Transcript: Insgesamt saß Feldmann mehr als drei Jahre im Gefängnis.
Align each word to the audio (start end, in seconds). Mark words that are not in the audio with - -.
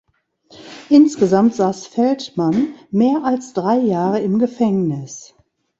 Insgesamt 0.89 1.53
saß 1.53 1.85
Feldmann 1.85 2.73
mehr 2.89 3.23
als 3.23 3.53
drei 3.53 3.77
Jahre 3.77 4.19
im 4.19 4.39
Gefängnis. 4.39 5.35